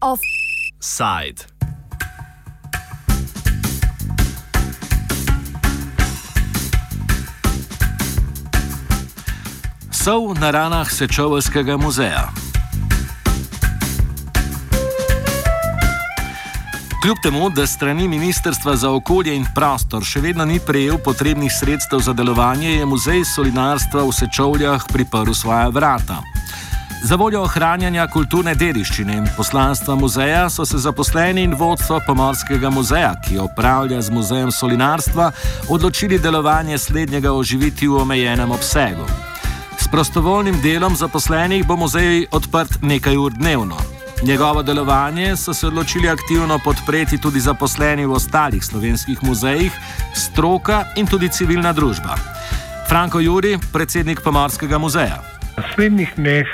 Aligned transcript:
Offside. 0.00 1.46
Sov 9.90 10.36
na 10.36 10.52
ranah 10.52 10.84
Sečovalskega 10.84 11.80
muzeja. 11.80 12.43
Kljub 17.04 17.18
temu, 17.22 17.50
da 17.50 17.66
strani 17.66 18.08
Ministrstva 18.08 18.76
za 18.76 18.90
okolje 18.90 19.34
in 19.36 19.44
prostor 19.54 20.04
še 20.08 20.22
vedno 20.24 20.44
ni 20.48 20.56
prejel 20.56 20.96
potrebnih 21.04 21.52
sredstev 21.52 22.00
za 22.00 22.14
delovanje, 22.16 22.70
je 22.78 22.86
muzej 22.88 23.24
solinarstva 23.28 24.06
v 24.08 24.12
Sečovljah 24.16 24.86
priprl 24.88 25.34
svoja 25.36 25.68
vrata. 25.68 26.22
Za 27.04 27.18
voljo 27.20 27.42
ohranjanja 27.44 28.06
kulturne 28.08 28.54
dediščine 28.56 29.18
in 29.20 29.28
poslanstva 29.36 29.98
muzeja 30.00 30.46
so 30.48 30.64
se 30.64 30.80
zaposleni 30.80 31.44
in 31.44 31.52
vodstvo 31.60 32.00
Pomorskega 32.06 32.70
muzeja, 32.72 33.12
ki 33.26 33.36
upravlja 33.38 34.00
z 34.00 34.10
muzejem 34.10 34.52
solinarstva, 34.52 35.30
odločili 35.68 36.18
delovanje 36.18 36.78
slednjega 36.78 37.32
oživiti 37.32 37.88
v 37.88 38.00
omejenem 38.00 38.50
obsegu. 38.50 39.04
S 39.76 39.92
prostovoljnim 39.92 40.56
delom 40.64 40.96
zaposlenih 40.96 41.66
bo 41.68 41.76
muzej 41.76 42.30
odprt 42.32 42.80
nekaj 42.80 43.16
ur 43.16 43.36
dnevno. 43.36 43.93
Njegovo 44.26 44.62
delovanje 44.62 45.36
so 45.36 45.54
se 45.54 45.66
odločili 45.66 46.08
aktivno 46.08 46.58
podpreti 46.64 47.20
tudi 47.20 47.40
zaposleni 47.40 48.06
v 48.06 48.12
ostalih 48.12 48.64
slovenskih 48.64 49.18
muzejih, 49.22 49.72
stroka 50.14 50.84
in 50.96 51.06
tudi 51.06 51.28
civilna 51.28 51.72
družba. 51.72 52.16
Franko 52.88 53.20
Juri, 53.20 53.58
predsednik 53.72 54.22
Pomorskega 54.24 54.78
muzeja. 54.78 55.20
V 55.56 55.60
naslednjih 55.60 56.12
dneh 56.16 56.48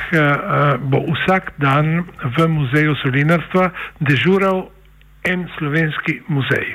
bo 0.83 0.99
vsak 1.15 1.53
dan 1.62 2.03
v 2.39 2.49
muzeju 2.49 2.97
solinarstva 3.05 3.71
dežural 4.01 4.67
en 5.23 5.47
slovenski 5.59 6.21
muzej. 6.27 6.75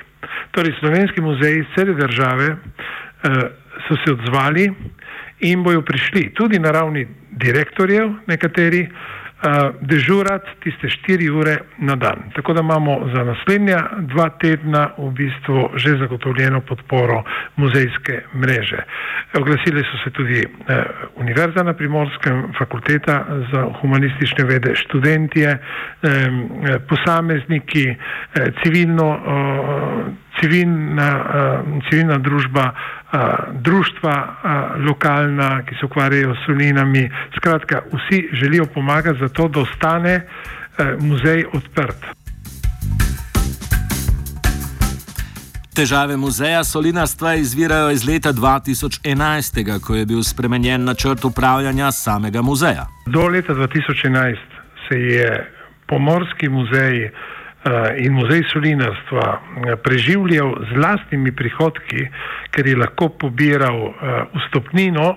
Torej, 0.52 0.80
slovenski 0.80 1.22
muzeji 1.22 1.60
iz 1.60 1.68
cele 1.76 1.94
države 2.00 2.56
so 3.88 4.00
se 4.06 4.16
odzvali 4.16 4.72
in 5.40 5.64
bojo 5.64 5.82
prišli 5.82 6.32
tudi 6.40 6.60
na 6.60 6.72
ravni 6.72 7.04
direktorjev, 7.32 8.14
nekateri 8.28 8.88
dežurati 9.82 10.50
tiste 10.64 10.90
štiri 10.90 11.30
ure 11.30 11.58
na 11.78 11.96
dan. 11.96 12.32
Tako 12.36 12.54
da 12.54 12.62
imamo 12.62 13.10
za 13.16 13.24
naslednja 13.24 13.80
dva 14.00 14.30
tedna 14.30 14.90
v 14.98 15.12
bistvu 15.12 15.70
že 15.76 15.98
zagotovljeno 15.98 16.62
podporo 16.62 17.24
muzejske 17.56 18.22
mreže. 18.34 18.84
Oglasili 19.34 19.84
so 19.84 19.98
se 20.04 20.10
tudi 20.10 20.40
eh, 20.40 20.84
Univerza 21.16 21.64
na 21.64 21.74
Primorskem, 21.74 22.54
Fakulteta 22.58 23.26
za 23.52 23.68
humanistične 23.82 24.44
vede, 24.46 24.76
študentje, 24.76 25.50
eh, 25.50 25.60
posamezniki, 26.90 27.96
civilno, 28.64 29.10
eh, 29.16 30.26
civilna, 30.40 31.10
eh, 31.10 31.80
civilna 31.90 32.18
družba, 32.18 32.72
društva 33.52 34.36
lokalna, 34.88 35.62
ki 35.66 35.76
se 35.80 35.86
ukvarjajo 35.86 36.36
s 36.36 36.46
solinami. 36.46 37.10
Skratka, 37.38 37.82
vsi 37.94 38.30
želijo 38.34 38.66
pomagati 38.66 39.20
za 39.20 39.30
to, 39.30 39.48
da 39.48 39.60
ostane 39.60 40.22
muzej 41.00 41.46
odprt. 41.54 42.06
Težave 45.76 46.18
muzeja 46.18 46.64
solinarstva 46.64 47.34
izvirajo 47.36 47.90
iz 47.92 48.08
leta 48.08 48.34
2011, 48.34 49.80
ko 49.80 49.96
je 49.96 50.06
bil 50.06 50.24
spremenjen 50.24 50.84
načrt 50.84 51.26
upravljanja 51.26 51.92
samega 51.92 52.42
muzeja. 52.42 52.86
Do 53.06 53.28
leta 53.28 53.54
2011 53.54 54.36
se 54.88 55.00
je 55.00 55.52
pomorski 55.88 56.50
muzej 56.50 57.12
in 57.98 58.14
muzej 58.14 58.44
solinarstva 58.54 59.26
eh, 59.34 59.76
preživljal 59.76 60.54
z 60.70 60.78
lastnimi 60.78 61.32
prihodki, 61.32 62.08
ker 62.54 62.68
je 62.68 62.76
lahko 62.78 63.10
pobiral 63.10 63.80
eh, 63.90 64.26
vstopnino 64.38 65.16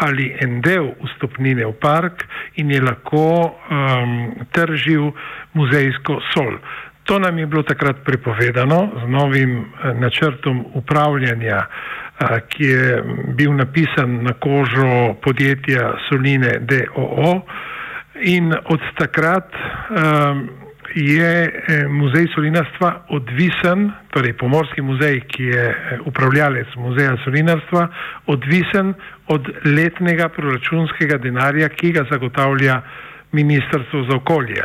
ali 0.00 0.30
en 0.40 0.60
del 0.62 0.94
vstopnine 1.02 1.66
v 1.66 1.74
park 1.82 2.22
in 2.62 2.70
je 2.70 2.78
lahko 2.80 3.50
um, 3.50 4.12
tržil 4.54 5.10
muzejsko 5.58 6.20
sol. 6.30 6.54
To 7.10 7.18
nam 7.18 7.38
je 7.38 7.46
bilo 7.46 7.64
takrat 7.66 8.04
prepovedano 8.06 8.78
z 9.02 9.08
novim 9.10 9.64
načrtom 9.98 10.60
upravljanja, 10.78 11.64
ki 12.48 12.64
je 12.64 13.02
bil 13.34 13.56
napisan 13.58 14.22
na 14.22 14.36
kožo 14.38 15.18
podjetja 15.24 15.96
Soline 16.06 16.60
DOO 16.62 17.42
in 18.22 18.54
od 18.54 18.80
takrat 18.98 19.50
um, 19.50 20.46
je 20.98 21.32
eh, 21.46 21.88
muzej 21.88 22.26
solinarstva 22.34 23.06
odvisen, 23.08 23.90
torej 24.10 24.32
pomorski 24.40 24.82
muzej, 24.82 25.20
ki 25.30 25.44
je 25.44 25.66
eh, 25.70 25.98
upravljalec 26.04 26.74
muzeja 26.76 27.16
solinarstva, 27.24 27.88
odvisen 28.26 28.94
od 29.26 29.50
letnega 29.64 30.28
proračunskega 30.28 31.18
denarja, 31.18 31.68
ki 31.68 31.92
ga 31.92 32.06
zagotavlja 32.10 32.82
Ministrstvo 33.32 34.04
za 34.10 34.16
okolje. 34.16 34.64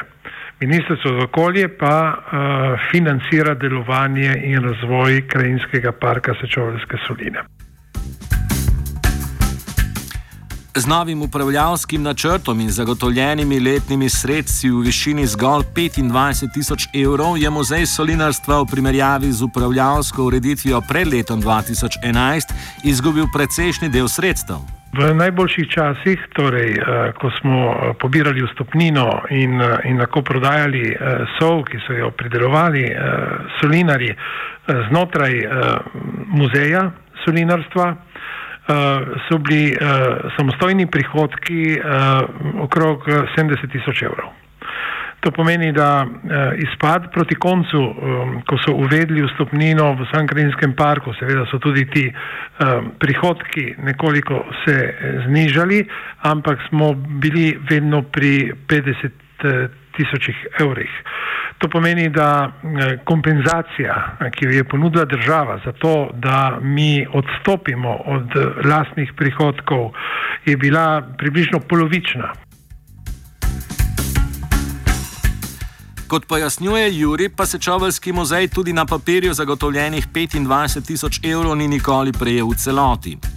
Ministrstvo 0.60 1.12
za 1.20 1.24
okolje 1.26 1.68
pa 1.78 1.96
uh, 2.14 2.80
financira 2.92 3.54
delovanje 3.54 4.38
in 4.44 4.64
razvoj 4.64 5.28
krajinskega 5.28 5.92
parka 5.92 6.34
Sečoveljske 6.42 6.98
soline. 7.08 7.44
Z 10.76 10.88
novim 10.88 11.22
upravljalskim 11.22 12.04
načrtom 12.04 12.60
in 12.60 12.70
zagotovljenimi 12.70 13.60
letnimi 13.60 14.10
sredstvi 14.10 14.70
v 14.70 14.80
višini 14.86 15.26
zgolj 15.26 15.64
25 15.76 16.54
tisoč 16.54 16.88
evrov 16.94 17.38
je 17.38 17.50
muzej 17.50 17.86
solinarstva 17.86 18.62
v 18.62 18.66
primerjavi 18.72 19.32
z 19.32 19.44
upravljalsko 19.44 20.24
ureditvijo 20.24 20.82
pred 20.90 21.08
letom 21.14 21.42
2011 21.42 22.54
izgubil 22.84 23.30
precejšnji 23.34 23.90
del 23.90 24.08
sredstev. 24.10 24.66
V 24.98 25.14
najboljših 25.14 25.70
časih, 25.70 26.26
torej, 26.34 26.72
eh, 26.74 27.14
ko 27.22 27.30
smo 27.38 27.60
eh, 27.70 27.94
pobirali 28.02 28.42
vstopnino 28.42 29.22
in, 29.30 29.62
eh, 29.62 29.78
in 29.86 30.02
lahko 30.02 30.22
prodajali 30.22 30.98
sol, 31.38 31.64
ki 31.64 31.78
so 31.86 31.94
jo 31.94 32.10
pridelovali 32.12 32.96
solinari 33.62 34.16
znotraj 34.90 35.34
muzeja 36.28 36.92
solinarstva, 37.26 37.96
so 39.28 39.38
bili 39.38 39.76
uh, 39.76 40.32
samostojni 40.38 40.88
prihodki 40.88 41.80
uh, 41.80 42.64
okrog 42.64 43.04
70 43.38 43.72
tisoč 43.72 44.02
evrov. 44.02 44.32
To 45.24 45.32
pomeni, 45.32 45.72
da 45.72 46.06
izpad 46.60 47.06
proti 47.14 47.36
koncu, 47.40 47.80
ko 48.44 48.58
so 48.60 48.74
uvedli 48.76 49.22
vstopnino 49.24 49.94
v 49.96 50.08
Sankarinskem 50.12 50.74
parku, 50.76 51.14
seveda 51.16 51.46
so 51.48 51.62
tudi 51.64 51.86
ti 51.88 52.04
prihodki 53.00 53.64
nekoliko 53.88 54.42
se 54.66 54.76
znižali, 55.28 55.80
ampak 56.28 56.60
smo 56.68 56.92
bili 57.24 57.56
vedno 57.70 58.02
pri 58.02 58.52
50 58.68 59.80
tisočih 59.98 60.36
evrih. 60.60 60.92
To 61.58 61.70
pomeni, 61.70 62.10
da 62.10 62.52
eh, 62.52 62.98
kompenzacija, 63.06 64.18
ki 64.36 64.46
jo 64.46 64.52
je 64.52 64.64
ponudila 64.64 65.06
država 65.06 65.60
za 65.66 65.72
to, 65.72 66.10
da 66.14 66.60
mi 66.62 67.06
odstopimo 67.14 67.98
od 68.06 68.30
lastnih 68.66 69.14
prihodkov, 69.18 69.92
je 70.46 70.58
bila 70.58 71.02
približno 71.18 71.60
polovična. 71.60 72.34
Kot 76.08 76.28
pojasnjuje 76.28 77.00
Juri, 77.00 77.30
pa 77.30 77.46
se 77.46 77.60
Čovelski 77.60 78.12
muzej 78.14 78.48
tudi 78.48 78.74
na 78.74 78.86
papirju 78.86 79.34
zagotovljenih 79.34 80.08
25 80.14 80.88
tisoč 80.88 81.20
evrov 81.24 81.56
ni 81.58 81.68
nikoli 81.68 82.12
prejel 82.12 82.48
v 82.48 82.56
celoti. 82.56 83.33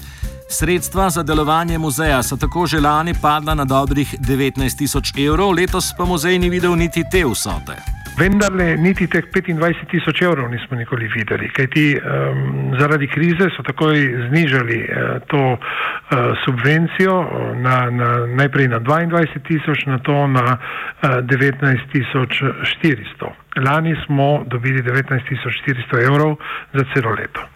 Sredstva 0.49 1.11
za 1.11 1.23
delovanje 1.23 1.79
muzeja 1.79 2.23
so 2.23 2.37
tako 2.37 2.67
že 2.67 2.81
lani 2.81 3.15
padla 3.23 3.55
na 3.55 3.65
dobrih 3.65 4.15
19 4.21 4.79
tisoč 4.79 5.13
evrov, 5.19 5.51
letos 5.53 5.91
pa 5.99 6.05
muzej 6.05 6.39
ni 6.39 6.51
videl 6.51 6.77
niti 6.77 7.03
te 7.11 7.25
vsote. 7.27 7.75
Vendar 8.19 8.53
le 8.53 8.77
niti 8.77 9.07
teh 9.07 9.27
25 9.29 9.91
tisoč 9.91 10.23
evrov 10.23 10.49
nismo 10.51 10.77
nikoli 10.77 11.09
videli, 11.09 11.51
kajti 11.53 11.99
um, 11.99 12.77
zaradi 12.79 13.07
krize 13.07 13.51
so 13.57 13.63
takoj 13.63 13.99
znižali 14.29 14.79
uh, 14.85 15.19
to 15.27 15.43
uh, 15.53 15.59
subvencijo 16.45 17.17
na, 17.61 17.91
na, 17.91 18.27
najprej 18.27 18.69
na 18.69 18.81
22 18.81 19.43
tisoč, 19.49 19.85
na 19.87 19.99
to 19.99 20.27
na 20.27 20.57
uh, 20.57 21.11
19 21.27 21.93
tisoč 21.93 22.41
400. 22.85 23.35
Lani 23.67 23.97
smo 24.07 24.45
dobili 24.47 24.83
19 24.83 25.29
tisoč 25.29 25.61
400 25.69 26.07
evrov 26.07 26.39
za 26.73 26.85
celo 26.95 27.13
leto. 27.13 27.56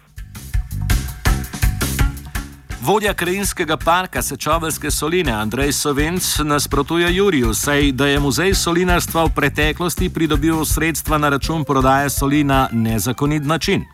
Vodja 2.81 3.13
krajinskega 3.15 3.77
parka 3.77 4.23
Sečovelske 4.23 4.91
soline 4.91 5.33
Andrej 5.33 5.73
Sovenc 5.73 6.39
nasprotuje 6.45 7.17
Juriju, 7.17 7.53
saj 7.55 7.93
da 7.93 8.07
je 8.09 8.21
muzej 8.21 8.55
solinarstva 8.57 9.25
v 9.25 9.35
preteklosti 9.37 10.09
pridobil 10.09 10.65
sredstva 10.65 11.19
na 11.19 11.29
račun 11.29 11.65
prodaje 11.65 12.09
soli 12.11 12.41
na 12.45 12.69
nezakonit 12.73 13.45
način. 13.45 13.85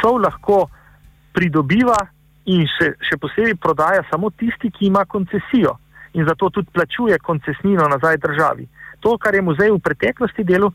Sol 0.00 0.22
lahko 0.24 0.70
pridobiva 1.36 1.98
in 2.48 2.64
še, 2.64 2.94
še 3.04 3.20
posebej 3.20 3.58
prodaja 3.60 4.08
samo 4.08 4.30
tisti, 4.30 4.72
ki 4.72 4.88
ima 4.88 5.04
koncesijo 5.04 5.76
in 6.16 6.24
zato 6.24 6.48
tudi 6.48 6.72
plačuje 6.72 7.18
koncesnino 7.18 7.92
nazaj 7.92 8.16
državi. 8.24 8.64
To, 9.04 9.18
kar 9.20 9.36
je 9.36 9.44
muzej 9.44 9.68
v 9.68 9.84
preteklosti 9.84 10.48
delo, 10.48 10.72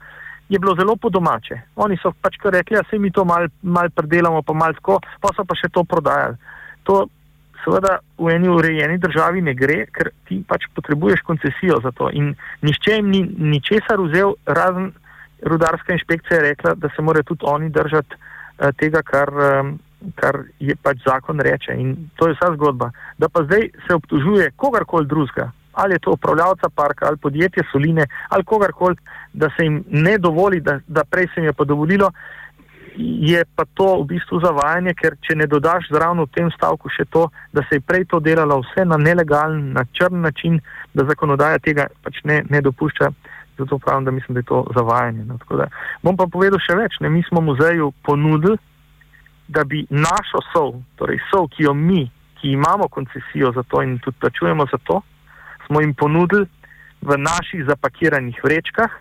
je 0.49 0.59
bilo 0.59 0.77
zelo 0.77 0.95
po 1.01 1.09
domače. 1.09 1.63
Oni 1.81 1.97
so 1.97 2.13
pač 2.21 2.37
rekli, 2.43 2.77
da 2.77 2.85
ja, 2.85 2.89
se 2.89 3.01
mi 3.01 3.09
to 3.11 3.25
mal, 3.25 3.49
mal 3.61 3.89
predelamo, 3.89 4.45
pa 4.45 4.53
mal 4.53 4.77
tako, 4.77 5.01
pa 5.17 5.33
so 5.33 5.41
pa 5.41 5.57
še 5.57 5.73
to 5.73 5.81
prodajali. 5.81 6.37
To 6.85 7.07
seveda 7.65 7.97
v 8.17 8.35
eni 8.35 8.49
urejeni 8.49 8.97
državi 9.01 9.41
ne 9.41 9.55
gre, 9.57 9.85
ker 9.91 10.11
ti 10.29 10.43
pač 10.47 10.67
potrebuješ 10.75 11.25
koncesijo 11.25 11.81
za 11.83 11.91
to 11.91 12.11
in 12.13 12.35
nišče 12.61 12.99
jim 12.99 13.09
ni 13.09 13.23
ničesar 13.55 14.01
vzel, 14.05 14.35
razen 14.45 14.91
rudarska 15.41 15.93
inšpekcija 15.93 16.37
je 16.37 16.49
rekla, 16.49 16.75
da 16.75 16.89
se 16.95 17.01
morajo 17.01 17.23
tudi 17.33 17.43
oni 17.47 17.69
držati 17.69 18.15
uh, 18.15 18.69
tega, 18.79 19.01
kar. 19.01 19.33
Um, 19.33 19.75
kar 20.15 20.37
je 20.59 20.75
pač 20.77 21.01
zakon 21.05 21.39
reče. 21.41 21.73
In 21.81 21.95
to 22.15 22.27
je 22.27 22.35
vsa 22.35 22.51
zgodba. 22.53 22.91
Da 23.17 23.29
pa 23.29 23.41
zdaj 23.47 23.69
se 23.87 23.95
obtužuje 23.95 24.51
kogarkoli 24.55 25.07
drugega, 25.09 25.49
ali 25.73 25.95
je 25.95 25.99
to 25.99 26.11
upravljavca 26.11 26.69
parka, 26.69 27.07
ali 27.07 27.17
podjetje 27.17 27.63
Soline, 27.71 28.05
ali 28.29 28.43
kogarkoli, 28.43 28.95
da 29.33 29.49
se 29.57 29.65
jim 29.65 29.83
ne 29.89 30.17
dovoli, 30.17 30.61
da, 30.61 30.79
da 30.87 31.03
prej 31.03 31.27
se 31.27 31.41
jim 31.41 31.49
je 31.49 31.53
pa 31.53 31.63
dovolilo, 31.63 32.11
je 32.97 33.43
pa 33.55 33.65
to 33.73 34.01
v 34.01 34.07
bistvu 34.13 34.39
zavajanje, 34.43 34.93
ker 34.99 35.17
če 35.21 35.35
ne 35.35 35.47
dodaš 35.51 35.89
zraven 35.91 36.23
v 36.23 36.31
tem 36.35 36.51
stavku 36.55 36.89
še 36.89 37.05
to, 37.11 37.27
da 37.53 37.63
se 37.67 37.79
je 37.79 37.85
prej 37.85 38.05
to 38.11 38.19
delalo 38.19 38.61
vse 38.63 38.85
na 38.85 38.97
nelegalen, 38.97 39.73
na 39.75 39.85
črn 39.91 40.21
način, 40.21 40.61
da 40.93 41.07
zakonodaja 41.09 41.59
tega 41.59 41.89
pač 42.03 42.21
ne, 42.23 42.43
ne 42.49 42.61
dopušča. 42.61 43.11
Zato 43.57 43.79
pravim, 43.79 44.03
da 44.03 44.11
mislim, 44.11 44.35
da 44.35 44.43
je 44.43 44.51
to 44.51 44.65
zavajanje. 44.75 45.25
No, 45.27 45.37
da, 45.55 45.69
bom 46.03 46.17
pa 46.19 46.27
povedal 46.27 46.59
še 46.59 46.75
več. 46.75 46.97
Ne, 46.99 47.09
mi 47.09 47.23
smo 47.23 47.39
muzeju 47.41 47.93
ponudili 48.03 48.59
da 49.47 49.63
bi 49.63 49.85
našo 49.89 50.41
sol, 50.53 50.73
torej 50.95 51.19
sol, 51.29 51.47
ki 51.47 51.63
jo 51.63 51.73
mi, 51.73 52.09
ki 52.39 52.51
imamo 52.51 52.87
koncesijo 52.87 53.51
za 53.51 53.63
to 53.63 53.81
in 53.81 53.99
tudi 53.99 54.17
plačujemo 54.19 54.65
za 54.71 54.77
to, 54.83 55.01
smo 55.67 55.81
jim 55.81 55.93
ponudili 55.93 56.45
v 57.01 57.17
naših 57.17 57.65
zapakiranih 57.67 58.39
vrečkah, 58.43 58.91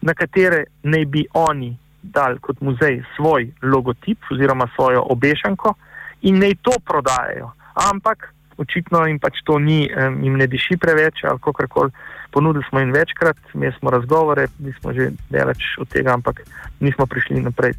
na 0.00 0.14
katere 0.14 0.64
naj 0.82 1.04
bi 1.04 1.26
oni 1.32 1.76
dali 2.12 2.38
kot 2.40 2.60
muzej 2.60 3.02
svoj 3.16 3.50
logotip 3.62 4.18
oziroma 4.30 4.68
svojo 4.74 5.06
obešanko 5.10 5.74
in 6.22 6.38
naj 6.38 6.54
to 6.62 6.72
prodajajo. 6.84 7.52
Ampak 7.92 8.32
očitno 8.56 9.06
jim 9.06 9.18
pač 9.18 9.42
to 9.44 9.58
ni, 9.58 9.84
jim 10.22 10.36
ne 10.36 10.46
diši 10.46 10.76
preveč 10.80 11.24
ali 11.24 11.38
kako 11.38 11.68
koli. 11.68 11.90
Ponudili 12.30 12.64
smo 12.68 12.80
jim 12.80 12.92
večkrat, 12.92 13.36
imeli 13.54 13.72
smo 13.78 13.90
razgovore, 13.90 14.46
nismo 14.58 14.92
že 14.92 15.10
daleč 15.30 15.62
od 15.78 15.88
tega, 15.88 16.12
ampak 16.14 16.40
nismo 16.80 17.06
prišli 17.06 17.40
naprej. 17.40 17.72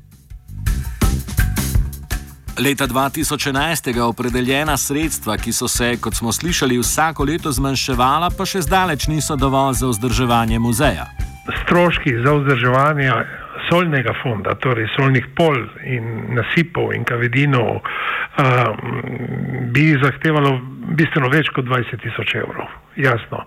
Leta 2.58 2.88
2011 2.88 3.96
je 3.96 4.04
opredeljena 4.04 4.78
sredstva, 4.78 5.38
ki 5.38 5.54
so 5.54 5.68
se, 5.68 5.98
kot 6.02 6.16
smo 6.16 6.32
slišali, 6.32 6.80
vsako 6.82 7.24
leto 7.24 7.52
zmanjševala, 7.52 8.32
pa 8.38 8.46
še 8.50 8.64
zdaleč 8.66 9.06
niso 9.08 9.36
dovolj 9.38 9.78
za 9.78 9.92
vzdrževanje 9.92 10.58
muzeja. 10.60 11.06
Stroški 11.62 12.18
za 12.26 12.34
vzdrževanje 12.34 13.12
solnega 13.70 14.14
fonda, 14.24 14.56
torej 14.62 14.88
solnih 14.96 15.28
pol 15.36 15.58
in 15.86 16.36
nasipov 16.38 16.94
in 16.96 17.06
kavedinov, 17.08 17.80
uh, 17.80 18.72
bi 19.74 19.92
zahtevalo 20.02 20.58
bistveno 20.98 21.30
več 21.34 21.50
kot 21.56 21.68
20 21.68 22.04
tisoč 22.04 22.36
evrov. 22.42 22.70
Jasno. 22.98 23.44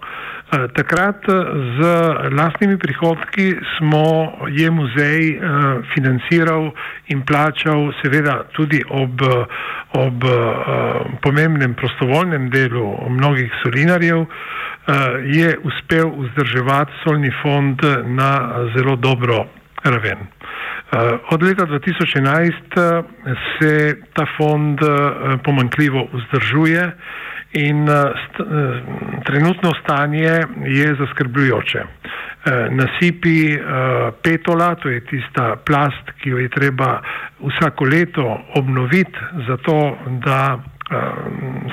Uh, 0.51 0.67
takrat 0.77 1.27
z 1.27 1.91
lastnimi 2.37 2.79
prihodki 2.79 3.53
smo 3.77 4.47
je 4.51 4.71
muzej 4.71 5.23
uh, 5.35 5.85
financiral 5.95 6.71
in 7.11 7.25
plačal, 7.27 7.91
seveda 8.03 8.45
tudi 8.57 8.83
ob, 8.91 9.23
ob 9.99 10.27
uh, 10.27 10.35
pomembnem 11.23 11.75
prostovoljnem 11.75 12.51
delu 12.51 12.87
mnogih 13.11 13.51
solinarjev, 13.63 14.27
uh, 14.27 14.29
je 15.27 15.57
uspel 15.67 16.13
vzdrževati 16.19 17.03
solni 17.05 17.33
fond 17.43 17.83
na 18.07 18.33
zelo 18.77 18.97
dobro 18.97 19.47
raven. 19.83 20.19
Eh, 20.93 21.19
od 21.31 21.43
leta 21.43 21.67
2011 21.67 22.53
eh, 22.77 23.03
se 23.59 23.97
ta 24.13 24.27
fond 24.37 24.79
eh, 24.83 24.87
pomankljivo 25.45 26.09
vzdržuje 26.13 26.93
in 27.53 27.89
trenutno 29.25 29.71
stanje 29.83 30.41
je 30.67 30.95
zaskrbljujoče. 30.95 31.83
Nasipi 32.71 33.59
petola, 34.23 34.75
to 34.75 34.89
je 34.89 35.01
tista 35.01 35.57
plast, 35.67 36.11
ki 36.23 36.31
jo 36.31 36.39
je 36.39 36.49
treba 36.49 37.03
vsako 37.41 37.85
leto 37.85 38.41
obnoviti, 38.55 39.19
zato 39.49 39.99
da 40.09 40.59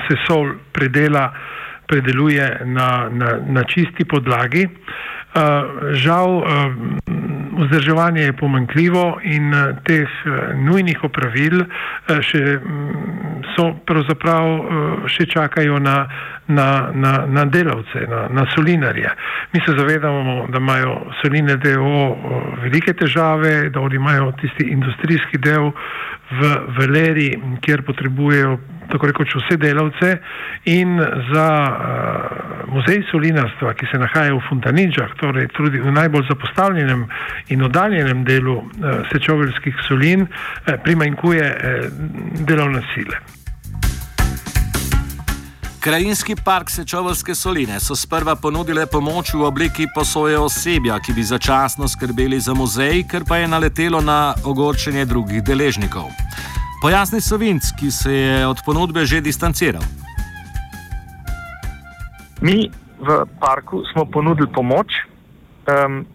se 0.08 0.16
sol 0.26 0.52
predela, 0.72 1.32
predeluje 1.86 2.60
na, 2.64 3.08
na, 3.12 3.38
na 3.46 3.64
čisti 3.64 4.04
podlagi. 4.04 4.66
Žal 5.92 6.42
vzdrževanje 7.58 8.22
je 8.22 8.36
pomankljivo 8.36 9.18
in 9.22 9.54
uh, 9.54 9.76
teh 9.84 10.08
uh, 10.08 10.54
nujnih 10.56 11.04
opravil 11.04 11.60
uh, 11.60 12.20
še, 12.24 12.42
um, 12.58 13.42
so 13.56 13.70
pravzaprav 13.86 15.06
še 15.10 15.26
čakajo 15.26 15.78
na, 15.82 15.96
na, 16.48 16.90
na, 16.94 17.12
na 17.26 17.44
delavce, 17.44 18.06
na, 18.08 18.26
na 18.32 18.46
solinarje. 18.54 19.10
Mi 19.52 19.60
se 19.66 19.74
zavedamo, 19.78 20.46
da 20.52 20.58
imajo 20.58 20.94
soline 21.22 21.56
DO 21.56 22.16
velike 22.62 22.94
težave, 22.94 23.70
da 23.70 23.80
oni 23.80 23.96
imajo 23.96 24.32
tisti 24.40 24.70
industrijski 24.72 25.38
del 25.38 25.70
v 26.30 26.54
Valeri, 26.78 27.30
kjer 27.64 27.82
potrebujejo 27.82 28.58
tako 28.92 29.10
rekoč 29.10 29.34
vse 29.38 29.56
delavce 29.56 30.18
in 30.64 30.98
za 31.32 31.48
uh, 31.68 32.74
muzej 32.74 33.02
solinarstva, 33.10 33.74
ki 33.74 33.88
se 33.92 33.98
nahaja 33.98 34.34
v 34.34 34.44
Fontanidžah, 34.48 35.16
torej 35.20 35.48
tudi 35.56 35.80
v 35.80 35.92
najbolj 35.92 36.28
zapostavljenem 36.28 37.06
in 37.48 37.62
oddaljenem 37.62 38.24
delu 38.24 38.58
uh, 38.58 39.02
sečoveljskih 39.12 39.82
solin, 39.88 40.26
uh, 40.28 40.78
primanjkuje 40.84 41.50
uh, 41.50 41.90
delovne 42.46 42.82
sile. 42.94 43.20
Krajinski 45.80 46.34
park 46.44 46.70
Sečovalske 46.70 47.34
soline 47.34 47.78
so 47.80 47.94
sprva 47.96 48.34
ponudile 48.36 48.86
pomoč 48.86 49.30
v 49.34 49.44
obliki 49.46 49.86
posoje 49.94 50.38
osebja, 50.38 50.98
ki 50.98 51.14
bi 51.14 51.22
začasno 51.22 51.88
skrbeli 51.88 52.40
za 52.40 52.54
muzej, 52.54 53.06
ker 53.08 53.24
pa 53.24 53.38
je 53.38 53.48
naletelo 53.48 54.00
na 54.00 54.34
ogorčenje 54.44 55.06
drugih 55.06 55.42
deležnikov. 55.42 56.10
Pojasni 56.78 57.20
Sovinc, 57.20 57.72
ki 57.74 57.90
se 57.90 58.12
je 58.12 58.46
od 58.46 58.62
ponudbe 58.62 59.02
že 59.02 59.18
distanciral. 59.20 59.82
Mi 62.38 62.70
v 63.02 63.26
parku 63.42 63.82
smo 63.90 64.06
ponudili 64.06 64.46
pomoč, 64.54 64.86
um, 65.66 66.06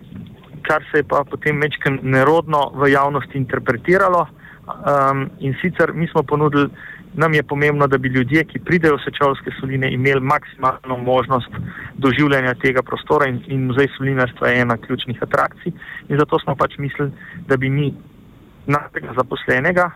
kar 0.64 0.80
se 0.92 1.04
je 1.04 1.04
pa 1.04 1.28
potem 1.28 1.60
večkrat 1.60 2.00
nerodno 2.00 2.72
v 2.80 2.96
javnosti 2.96 3.36
interpretiralo. 3.36 4.24
Um, 4.64 5.28
in 5.44 5.52
sicer 5.60 5.92
mi 5.92 6.08
smo 6.08 6.24
ponudili, 6.24 6.72
nam 7.14 7.34
je 7.34 7.44
pomembno, 7.44 7.88
da 7.88 8.00
bi 8.00 8.08
ljudje, 8.08 8.46
ki 8.48 8.64
pridejo 8.64 8.96
v 8.96 9.04
sečovske 9.04 9.52
soline, 9.60 9.92
imeli 9.92 10.24
maksimalno 10.24 10.96
možnost 11.04 11.52
doživljanja 12.00 12.56
tega 12.64 12.80
prostora 12.82 13.28
in, 13.28 13.44
in 13.52 13.68
muzej 13.68 13.92
solinarstva 13.98 14.48
je 14.48 14.64
ena 14.64 14.80
ključnih 14.80 15.20
atrakcij. 15.28 15.76
In 16.08 16.16
zato 16.24 16.40
smo 16.40 16.56
pač 16.56 16.80
mislili, 16.80 17.12
da 17.52 17.60
bi 17.60 17.70
mi 17.70 17.92
našega 18.66 19.12
zaposlenega 19.20 19.92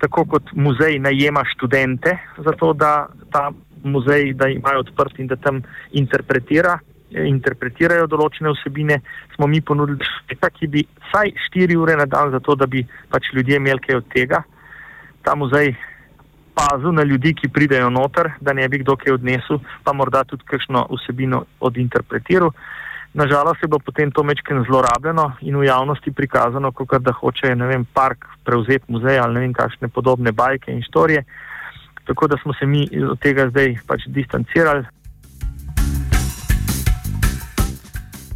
tako 0.00 0.24
kot 0.24 0.52
muzej 0.52 0.98
najema 0.98 1.44
študente, 1.54 2.16
zato 2.44 2.72
da 2.72 3.08
ta 3.32 3.50
muzej 3.84 4.34
da 4.34 4.48
imajo 4.48 4.80
odprt 4.80 5.18
in 5.18 5.26
da 5.26 5.36
tam 5.36 5.62
interpretira, 5.92 6.78
interpretirajo 7.10 8.06
določene 8.10 8.52
vsebine, 8.52 9.00
smo 9.36 9.46
mi 9.46 9.60
ponudili 9.60 10.04
človeka, 10.04 10.50
ki 10.50 10.66
bi 10.66 10.84
vsaj 11.08 11.32
4 11.48 11.76
ure 11.80 11.96
na 11.96 12.06
dan, 12.06 12.32
zato 12.34 12.54
da 12.54 12.66
bi 12.66 12.84
pač 13.10 13.30
ljudje 13.34 13.56
imeli 13.56 13.80
kaj 13.84 14.02
od 14.02 14.10
tega. 14.12 14.42
Ta 15.24 15.34
muzej 15.34 15.72
pazil 16.58 16.92
na 16.92 17.04
ljudi, 17.06 17.34
ki 17.34 17.52
pridejo 17.54 17.90
noter, 17.90 18.32
da 18.40 18.52
ne 18.52 18.66
bi 18.68 18.82
kdo 18.82 18.96
kaj 18.98 19.14
odnesel, 19.14 19.62
pa 19.84 19.94
morda 19.94 20.24
tudi 20.24 20.44
kakšno 20.44 20.88
vsebino 20.90 21.44
odinterpretiral. 21.60 22.50
Nažalost 23.18 23.62
je 23.62 23.68
bilo 23.68 23.78
potem 23.78 24.10
to 24.10 24.22
mečken 24.22 24.64
zlorabljeno 24.68 25.32
in 25.40 25.56
v 25.56 25.64
javnosti 25.64 26.12
prikazano, 26.12 26.70
kot 26.72 27.02
da 27.02 27.12
hoče 27.12 27.54
vem, 27.54 27.84
park 27.84 28.24
prevzeti 28.44 28.84
muzej 28.88 29.18
ali 29.18 29.34
ne 29.34 29.40
vem 29.40 29.52
kakšne 29.52 29.88
podobne 29.88 30.32
bajke 30.32 30.70
in 30.72 30.82
štorije. 30.82 31.24
Tako 32.06 32.28
da 32.28 32.36
smo 32.42 32.52
se 32.54 32.66
mi 32.66 32.86
od 33.10 33.18
tega 33.18 33.48
zdaj 33.50 33.74
pač 33.86 34.06
distancirali. 34.06 34.84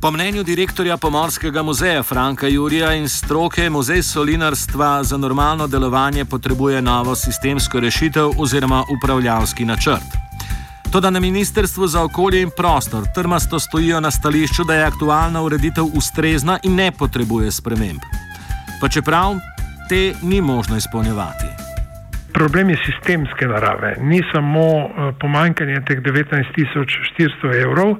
Po 0.00 0.10
mnenju 0.10 0.42
direktorja 0.42 0.96
Pomorskega 0.96 1.62
muzeja 1.62 2.02
Franka 2.02 2.48
Jurija 2.48 2.94
in 2.94 3.08
stroke, 3.08 3.70
muzej 3.70 4.02
solinarstva 4.02 5.04
za 5.04 5.16
normalno 5.16 5.66
delovanje 5.66 6.24
potrebuje 6.24 6.82
novo 6.82 7.14
sistemsko 7.14 7.80
rešitev 7.80 8.30
oziroma 8.38 8.82
upravljavski 8.90 9.64
načrt. 9.64 10.31
Toda 10.92 11.10
na 11.10 11.20
Ministrstvu 11.20 11.86
za 11.86 12.02
okolje 12.04 12.42
in 12.42 12.50
prostor 12.56 13.02
trmasto 13.14 13.58
stojijo 13.58 14.00
na 14.00 14.10
stališču, 14.10 14.64
da 14.64 14.74
je 14.74 14.84
aktualna 14.84 15.42
ureditev 15.42 15.84
ustrezna 15.84 16.58
in 16.62 16.74
ne 16.74 16.92
potrebuje 16.98 17.50
sprememb. 17.50 18.02
Pa 18.80 18.88
čeprav 18.88 19.32
te 19.88 20.12
ni 20.22 20.40
možno 20.40 20.76
izpolnjevati. 20.76 21.46
problem 22.34 22.70
je 22.70 22.76
sistemske 22.84 23.46
narave, 23.46 23.96
ni 24.00 24.20
samo 24.32 24.66
uh, 24.84 25.14
pomankanje 25.20 25.80
teh 25.86 25.98
19.400 26.00 27.62
evrov, 27.62 27.96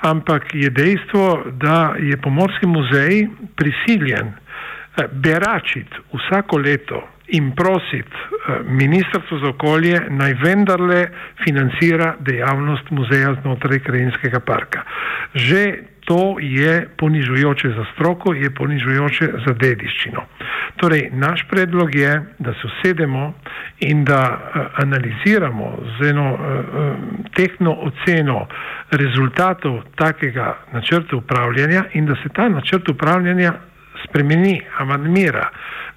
ampak 0.00 0.42
je 0.54 0.70
dejstvo, 0.70 1.42
da 1.52 1.94
je 1.98 2.16
Pomorski 2.16 2.66
muzej 2.66 3.28
prisiljen 3.56 4.26
uh, 4.28 5.04
beračiti 5.12 5.96
vsako 6.14 6.58
leto 6.58 7.17
in 7.28 7.52
prositi 7.56 8.16
uh, 8.16 8.66
Ministrstvo 8.66 9.38
za 9.38 9.48
okolje 9.48 10.00
naj 10.08 10.34
vendarle 10.44 11.06
financira 11.44 12.14
dejavnost 12.20 12.90
muzeja 12.90 13.34
znotraj 13.42 13.78
krajinskega 13.78 14.40
parka. 14.40 14.82
Že 15.34 15.78
to 16.04 16.36
je 16.40 16.88
ponižujoče 16.96 17.68
za 17.68 17.84
stroko, 17.92 18.32
je 18.34 18.50
ponižujoče 18.54 19.28
za 19.46 19.52
dediščino. 19.52 20.22
Torej, 20.76 21.10
naš 21.12 21.44
predlog 21.50 21.94
je, 21.94 22.22
da 22.38 22.52
se 22.52 22.68
usedemo 22.70 23.34
in 23.80 24.04
da 24.04 24.22
uh, 24.22 24.66
analiziramo 24.82 25.78
z 25.98 26.08
eno 26.08 26.32
uh, 26.32 26.40
tehno 27.36 27.72
oceno 27.72 28.46
rezultatov 28.90 29.82
takega 29.96 30.56
načrta 30.72 31.16
upravljanja 31.16 31.84
in 31.92 32.06
da 32.06 32.14
se 32.22 32.28
ta 32.34 32.48
načrt 32.48 32.88
upravljanja 32.88 33.52
spremeni, 34.04 34.60
amandmira, 34.78 35.50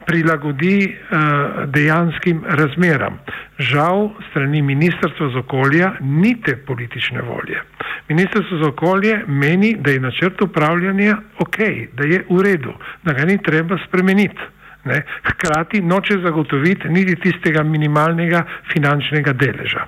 prilagodi 0.06 0.88
uh, 0.88 1.18
dejanskim 1.66 2.44
razmeram. 2.48 3.20
Žal, 3.60 4.10
strani 4.30 4.62
Ministrstva 4.62 5.30
za 5.34 5.40
okolje 5.40 5.90
ni 6.00 6.42
te 6.42 6.56
politične 6.56 7.22
volje. 7.22 7.62
Ministrstvo 8.10 8.58
za 8.58 8.70
okolje 8.70 9.22
meni, 9.28 9.76
da 9.80 9.92
je 9.92 10.00
načrt 10.00 10.42
upravljanja 10.42 11.18
ok, 11.40 11.58
da 11.94 12.08
je 12.08 12.26
v 12.30 12.42
redu, 12.42 12.74
da 13.04 13.14
ga 13.14 13.26
ni 13.26 13.38
treba 13.44 13.78
spremeniti. 13.88 14.42
Ne? 14.86 15.02
Hkrati 15.24 15.82
noče 15.82 16.18
zagotoviti 16.24 16.90
niti 16.90 17.16
tistega 17.16 17.64
minimalnega 17.64 18.44
finančnega 18.74 19.34
deleža. 19.34 19.86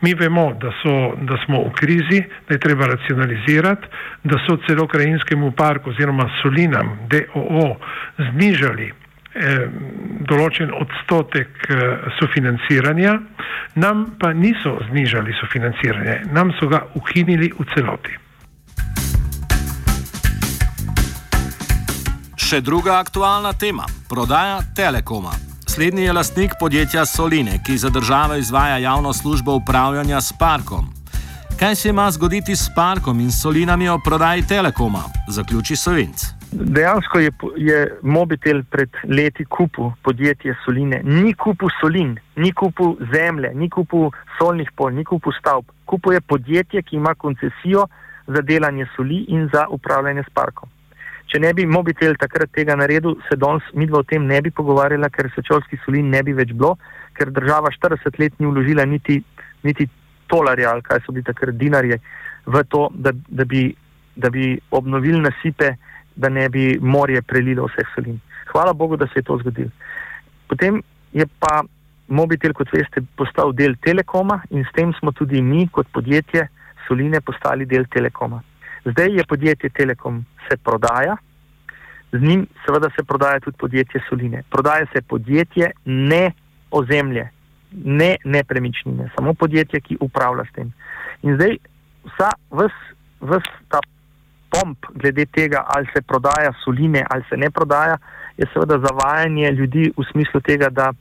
Mi 0.00 0.14
vemo, 0.14 0.52
da, 0.60 0.70
so, 0.82 0.94
da 1.26 1.38
smo 1.44 1.64
v 1.64 1.72
krizi, 1.74 2.22
da 2.48 2.54
je 2.54 2.60
treba 2.62 2.86
racionalizirati, 2.86 3.86
da 4.24 4.38
so 4.46 4.56
celo 4.66 4.86
krajinskemu 4.86 5.50
parku 5.50 5.90
oziroma 5.90 6.28
solinam 6.42 6.98
DOO 7.10 7.76
znižali 8.18 8.86
eh, 8.86 8.97
določen 10.28 10.72
odstotek 10.74 11.68
eh, 11.70 11.82
sofinanciranja, 12.18 13.18
nam 13.80 14.06
pa 14.20 14.32
niso 14.32 14.76
znižali 14.90 15.34
sofinanciranje, 15.40 16.22
nam 16.32 16.52
so 16.58 16.68
ga 16.68 16.84
ukinili 16.98 17.52
v 17.54 17.68
celoti. 17.74 18.16
Še 22.38 22.62
druga 22.64 22.98
aktualna 23.02 23.52
tema: 23.52 23.84
prodaja 24.08 24.62
Telekoma. 24.76 25.34
Slednji 25.68 26.08
je 26.08 26.12
lastnik 26.16 26.56
podjetja 26.58 27.04
Soline, 27.06 27.58
ki 27.62 27.76
za 27.78 27.90
državo 27.92 28.38
izvaja 28.40 28.78
javno 28.82 29.12
službo 29.12 29.60
upravljanja 29.60 30.20
s 30.20 30.32
parkom. 30.32 30.88
Kaj 31.60 31.74
se 31.74 31.92
ima 31.92 32.08
zgoditi 32.10 32.56
s 32.56 32.70
parkom 32.74 33.20
in 33.20 33.30
solinami 33.32 33.88
o 33.88 33.98
prodaji 34.04 34.46
Telekoma? 34.48 35.04
Zaključi 35.28 35.76
Sovinc. 35.76 36.37
Dejansko 36.52 37.18
je, 37.18 37.30
je 37.56 37.98
mobitel 38.02 38.62
pred 38.70 38.88
leti 39.04 39.44
kupil 39.44 39.90
podjetje 40.02 40.54
Soline. 40.64 41.02
Ni 41.04 41.34
kupil 41.34 41.68
solin, 41.80 42.14
ni 42.36 42.52
kupil 42.52 42.96
zemlje, 43.12 43.52
ni 43.54 43.68
kupil 43.68 44.08
solnih 44.38 44.70
pol, 44.76 44.94
ni 44.96 45.04
kupil 45.04 45.32
stavb. 45.40 45.68
Kupil 45.84 46.16
je 46.16 46.20
podjetje, 46.20 46.82
ki 46.82 46.96
ima 46.96 47.14
koncesijo 47.14 47.86
za 48.26 48.40
delanje 48.40 48.86
soli 48.96 49.24
in 49.28 49.48
za 49.52 49.66
upravljanje 49.68 50.22
s 50.22 50.32
parkom. 50.34 50.68
Če 51.28 51.40
ne 51.44 51.52
bi 51.52 51.66
mobitel 51.66 52.16
takrat 52.16 52.50
tega 52.56 52.76
naredil, 52.76 53.18
se 53.28 53.36
danes 53.36 53.64
mi 53.74 53.86
dva 53.86 54.00
o 54.00 54.06
tem 54.08 54.24
ne 54.24 54.40
bi 54.40 54.50
pogovarjala, 54.50 55.10
ker 55.12 55.28
se 55.34 55.44
čovski 55.44 55.76
solin 55.84 56.08
ne 56.08 56.22
bi 56.24 56.32
več 56.32 56.54
bilo, 56.56 56.78
ker 57.12 57.32
država 57.32 57.68
40 57.76 58.20
let 58.20 58.38
ni 58.40 58.48
vložila 58.48 58.86
niti, 58.88 59.20
niti 59.68 59.88
tolarja 60.28 60.72
ali 60.72 60.84
kaj 60.84 61.04
so 61.04 61.12
bili 61.12 61.28
takrat 61.28 61.56
dinarje 61.60 62.00
v 62.46 62.64
to, 62.72 62.88
da, 62.94 63.12
da, 63.28 63.44
bi, 63.44 63.66
da 64.16 64.30
bi 64.32 64.54
obnovili 64.70 65.20
nasipe, 65.20 65.74
da 66.18 66.28
ne 66.28 66.48
bi 66.50 66.78
morje 66.82 67.22
prelilo 67.22 67.68
vseh 67.70 67.88
solin. 67.94 68.18
Hvala 68.50 68.72
Bogu, 68.74 68.96
da 68.96 69.06
se 69.06 69.22
je 69.22 69.26
to 69.30 69.38
zgodilo. 69.38 69.70
Potem 70.48 70.82
je 71.12 71.26
pa 71.38 71.62
mobitel, 72.08 72.52
kot 72.56 72.72
veste, 72.72 73.04
postal 73.16 73.52
del 73.52 73.76
telekoma 73.84 74.40
in 74.50 74.64
s 74.64 74.74
tem 74.74 74.92
smo 74.98 75.12
tudi 75.12 75.42
mi 75.42 75.68
kot 75.68 75.86
podjetje 75.92 76.48
soline 76.88 77.20
postali 77.20 77.66
del 77.66 77.86
telekoma. 77.92 78.42
Zdaj 78.88 79.16
je 79.16 79.24
podjetje 79.28 79.70
Telekom 79.76 80.24
se 80.48 80.56
prodaja, 80.56 81.16
z 82.12 82.20
njim 82.20 82.46
seveda 82.64 82.88
se 82.96 83.04
prodaja 83.04 83.40
tudi 83.40 83.56
podjetje 83.60 84.00
Soline. 84.08 84.42
Prodaja 84.50 84.86
se 84.92 85.02
podjetje, 85.02 85.70
ne 85.84 86.32
ozemlje, 86.70 87.28
ne 87.72 88.16
nepremičnine, 88.24 89.10
samo 89.16 89.34
podjetje, 89.34 89.80
ki 89.80 89.98
upravlja 90.00 90.44
s 90.44 90.54
tem. 90.54 90.72
In 91.22 91.34
zdaj 91.36 91.58
vsa, 92.04 92.30
ves, 92.50 92.72
ves 93.20 93.44
ta 93.68 93.80
pomp 94.50 94.86
glede 94.94 95.26
tega, 95.26 95.64
ali 95.66 95.86
se 95.94 96.02
prodaja 96.02 96.52
Soline 96.64 97.04
ali 97.10 97.24
se 97.28 97.36
ne 97.36 97.50
prodaja, 97.50 97.96
je 98.36 98.46
seveda 98.52 98.78
zavajanje 98.86 99.50
ljudi 99.50 99.92
v 99.96 100.04
smislu 100.12 100.40
tega, 100.40 100.70
da 100.70 100.92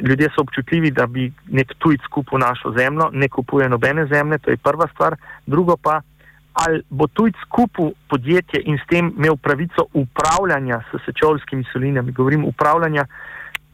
ljudje 0.00 0.28
so 0.34 0.40
občutljivi, 0.40 0.90
da 0.90 1.06
bi 1.06 1.32
nek 1.48 1.74
tujc 1.78 2.00
kupil 2.10 2.38
našo 2.38 2.72
zemljo, 2.78 3.10
ne 3.12 3.28
kupuje 3.28 3.68
nobene 3.68 4.06
zemlje, 4.06 4.38
to 4.38 4.50
je 4.50 4.56
prva 4.56 4.86
stvar. 4.94 5.16
Drugo 5.46 5.76
pa, 5.76 6.00
ali 6.52 6.82
bo 6.90 7.06
tujc 7.06 7.36
kupil 7.48 7.92
podjetje 8.08 8.62
in 8.64 8.78
s 8.78 8.86
tem 8.88 9.12
imel 9.16 9.36
pravico 9.36 9.86
upravljanja 9.92 10.80
s 10.90 11.04
sečovskimi 11.04 11.64
solinami. 11.72 12.12
Govorim 12.12 12.44
upravljanja, 12.44 13.04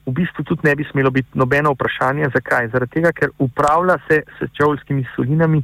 v 0.07 0.12
bistvu 0.12 0.45
tudi 0.45 0.61
ne 0.64 0.75
bi 0.76 0.87
smelo 0.90 1.11
biti 1.11 1.28
nobeno 1.35 1.73
vprašanje. 1.73 2.30
Zakaj? 2.35 2.68
Zaradi 2.73 2.92
tega, 2.92 3.12
ker 3.12 3.30
upravlja 3.38 3.99
se 4.09 4.23
sečovskimi 4.38 5.07
solinami 5.16 5.62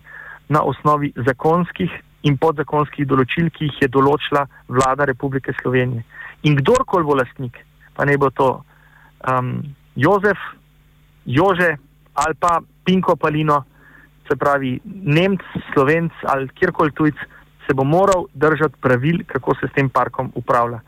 na 0.48 0.62
osnovi 0.62 1.12
zakonskih 1.16 1.90
in 2.24 2.38
podzakonskih 2.40 3.06
določil, 3.06 3.50
ki 3.52 3.68
jih 3.68 3.82
je 3.84 3.88
določila 3.92 4.46
vlada 4.68 5.06
Republike 5.08 5.52
Slovenije. 5.60 6.04
In 6.48 6.56
kdorkoli 6.60 7.04
bo 7.04 7.16
lastnik, 7.18 7.58
pa 7.96 8.04
ne 8.04 8.16
bo 8.20 8.30
to 8.30 8.48
um, 9.28 9.60
Jozef, 9.96 10.40
Jože 11.24 11.76
ali 12.14 12.34
pa 12.38 12.60
Pinko 12.84 13.16
Palino, 13.16 13.64
se 14.28 14.36
pravi 14.36 14.78
Nemc, 14.84 15.40
Slovenc 15.72 16.12
ali 16.28 16.48
kjerkoli 16.48 16.92
tujc, 16.96 17.16
se 17.66 17.74
bo 17.74 17.84
moral 17.84 18.26
držati 18.34 18.80
pravil, 18.80 19.24
kako 19.26 19.54
se 19.60 19.68
s 19.70 19.74
tem 19.74 19.88
parkom 19.90 20.32
upravlja. 20.34 20.80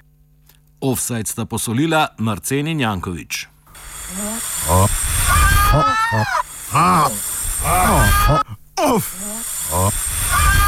Offside 0.80 1.26
sta 1.26 1.44
posolila 1.44 2.06
Marceni 2.18 2.76
Jankovič. 2.80 3.48